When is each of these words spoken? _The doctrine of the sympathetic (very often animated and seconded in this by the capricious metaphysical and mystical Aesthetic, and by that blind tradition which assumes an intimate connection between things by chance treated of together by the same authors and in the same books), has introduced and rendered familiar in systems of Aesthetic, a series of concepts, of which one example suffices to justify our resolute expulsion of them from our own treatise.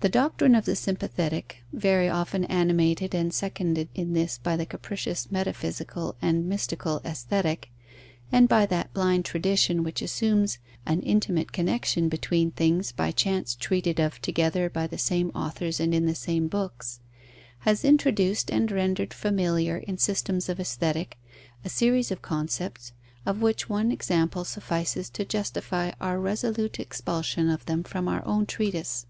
_The 0.02 0.08
doctrine 0.08 0.54
of 0.54 0.64
the 0.64 0.76
sympathetic 0.76 1.62
(very 1.74 2.08
often 2.08 2.46
animated 2.46 3.14
and 3.14 3.34
seconded 3.34 3.90
in 3.94 4.14
this 4.14 4.38
by 4.38 4.56
the 4.56 4.64
capricious 4.64 5.30
metaphysical 5.30 6.16
and 6.22 6.48
mystical 6.48 7.02
Aesthetic, 7.04 7.70
and 8.32 8.48
by 8.48 8.64
that 8.64 8.94
blind 8.94 9.26
tradition 9.26 9.82
which 9.82 10.00
assumes 10.00 10.56
an 10.86 11.02
intimate 11.02 11.52
connection 11.52 12.08
between 12.08 12.50
things 12.50 12.92
by 12.92 13.10
chance 13.12 13.54
treated 13.54 14.00
of 14.00 14.22
together 14.22 14.70
by 14.70 14.86
the 14.86 14.96
same 14.96 15.28
authors 15.34 15.78
and 15.80 15.94
in 15.94 16.06
the 16.06 16.14
same 16.14 16.48
books), 16.48 17.00
has 17.58 17.84
introduced 17.84 18.50
and 18.50 18.72
rendered 18.72 19.12
familiar 19.12 19.76
in 19.76 19.98
systems 19.98 20.48
of 20.48 20.58
Aesthetic, 20.58 21.18
a 21.62 21.68
series 21.68 22.10
of 22.10 22.22
concepts, 22.22 22.94
of 23.26 23.42
which 23.42 23.68
one 23.68 23.92
example 23.92 24.46
suffices 24.46 25.10
to 25.10 25.26
justify 25.26 25.90
our 26.00 26.18
resolute 26.18 26.80
expulsion 26.80 27.50
of 27.50 27.66
them 27.66 27.82
from 27.82 28.08
our 28.08 28.24
own 28.26 28.46
treatise. 28.46 29.04